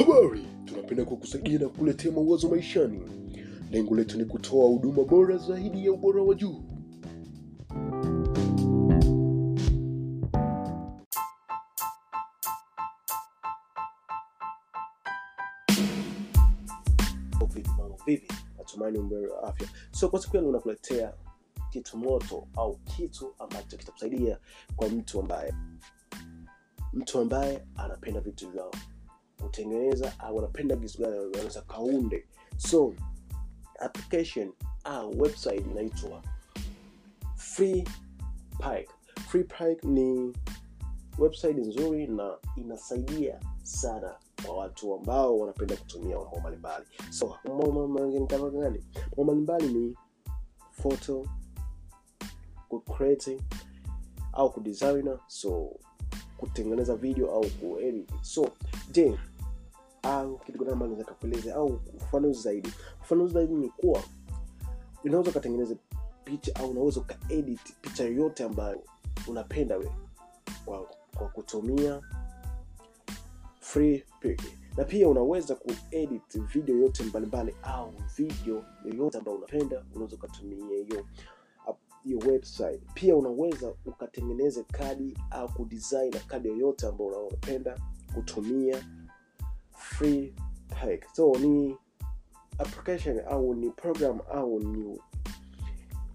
Habari, 0.00 0.46
tunapenda 0.64 1.04
kukusaidia 1.04 1.58
na 1.58 1.68
kukuletea 1.68 2.12
mawazo 2.12 2.48
maishani. 2.48 3.00
Lengo 3.70 3.94
letu 3.94 4.18
ni 4.18 4.24
kutoa 4.24 4.66
huduma 4.68 5.04
bora 5.04 5.36
zaidi 5.36 5.86
ya 5.86 5.92
ubora 5.92 6.22
wa 6.22 6.34
juu. 6.34 6.62
Vipi 17.48 17.68
natumani 17.68 17.94
vipi? 18.06 18.34
Natumaini 18.58 18.98
umbe 18.98 19.16
wa 19.26 19.42
afya. 19.48 19.68
So 19.90 20.08
kwa 20.08 20.20
siku 20.22 20.36
ya 20.36 20.42
nakuletea 20.42 21.14
kitu 21.70 21.96
moto 21.98 22.48
au 22.56 22.76
kitu 22.76 23.34
ambacho 23.38 23.76
kitakusaidia 23.76 24.38
kwa 24.76 24.88
mtu 24.88 25.20
ambaye 25.20 25.54
mtu 26.92 27.18
ambaye 27.18 27.62
anapenda 27.76 28.20
vitu 28.20 28.50
vyao 28.50 28.70
kutengeneza 29.50 30.12
au 30.18 30.36
wanapenda 30.36 30.76
kitu 30.76 30.98
gani 31.02 31.18
wanaweza 31.18 31.62
kaunde. 31.62 32.26
So 32.56 32.94
application 33.78 34.52
au 34.84 35.20
website 35.20 35.66
inaitwa 35.66 36.22
ni 39.84 40.32
website 41.18 41.56
nzuri 41.56 42.06
na 42.06 42.38
inasaidia 42.56 43.40
sana 43.62 44.14
kwa 44.46 44.56
watu 44.56 44.94
ambao 44.94 45.38
wanapenda 45.38 45.76
kutumia 45.76 46.16
mambo 46.18 46.40
mbalimbali. 46.40 46.86
So 47.10 47.36
gani? 48.50 48.84
Mambo 49.16 49.34
mbalimbali 49.34 49.72
ni 49.72 49.96
photo 50.70 51.26
kucreate 52.68 53.40
au 54.32 54.50
kudesigner 54.52 55.18
so 55.26 55.70
kutengeneza 56.36 56.96
video 56.96 57.30
au 57.30 57.46
kuedit 57.46 58.10
so 58.22 58.48
je 58.90 59.18
kitu 60.46 60.64
gani 60.64 61.50
au 61.54 61.80
ufafanuzi 61.96 62.42
zaidi. 62.42 62.68
Ufafanuzi 63.00 63.34
zaidi 63.34 63.54
ni 63.54 63.68
kuwa 63.68 64.02
unaweza 65.04 65.30
ukatengeneza 65.30 65.74
picha 66.24 66.54
au 66.54 66.70
unaweza 66.70 67.00
ukaedit 67.00 67.60
picha 67.80 68.04
yoyote 68.04 68.44
ambayo 68.44 68.82
unapenda 69.28 69.76
we 69.76 69.90
kwa, 70.64 70.86
kwa 71.16 71.28
kutumia 71.28 72.00
free 73.60 74.04
na 74.76 74.84
pia 74.84 75.08
unaweza 75.08 75.54
kuedit 75.54 76.38
video 76.40 76.76
yote 76.76 77.02
mbalimbali 77.02 77.54
au 77.62 77.92
video 78.16 78.64
yoyote 78.84 79.18
ambayo 79.18 79.36
unapenda 79.36 79.84
unaweza 79.94 80.16
ukatumia 80.16 80.76
hiyo 80.76 81.06
hiyo 82.04 82.18
website. 82.18 82.80
Pia 82.94 83.16
unaweza 83.16 83.74
ukatengeneza 83.86 84.64
kadi 84.64 85.18
au 85.30 85.48
kudesign 85.48 86.12
kadi 86.26 86.48
yoyote 86.48 86.86
ambayo 86.86 87.26
unapenda 87.26 87.78
kutumia 88.14 88.84
free 89.80 90.34
pack 90.68 91.14
so 91.14 91.32
ni 91.40 91.76
application 92.58 93.20
au 93.28 93.54
ni 93.54 93.70
program 93.70 94.20
au 94.32 94.60
ni 94.60 94.98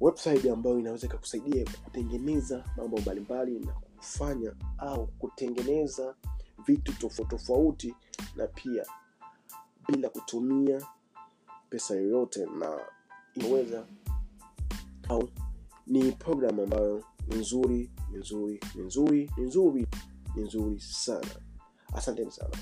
website 0.00 0.46
ambayo 0.46 0.78
inaweza 0.78 1.06
ikakusaidia 1.06 1.64
kutengeneza 1.84 2.64
mambo 2.76 2.98
mbalimbali 2.98 3.58
na 3.58 3.72
kufanya 3.72 4.52
au 4.78 5.06
kutengeneza 5.06 6.14
vitu 6.66 6.92
tofauti 6.92 7.30
tofauti 7.30 7.94
na 8.36 8.46
pia 8.46 8.86
bila 9.88 10.08
kutumia 10.08 10.86
pesa 11.70 11.94
yoyote 11.94 12.46
na 12.46 12.78
inaweza 13.34 13.86
au 15.08 15.28
ni 15.86 16.12
program 16.12 16.60
ambayo 16.60 17.04
ni 17.28 17.36
nzuri 17.36 17.90
ni 18.12 18.18
nzuri 18.18 18.60
ni 18.74 18.82
nzuri 18.82 19.30
ni 19.36 19.44
nzuri 19.44 19.86
ni 20.36 20.42
nzuri 20.42 20.80
sana. 20.80 21.28
Asanteni 21.94 22.30
sana 22.30 22.56